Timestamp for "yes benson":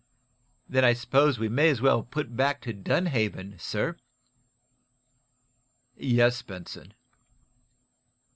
5.95-6.95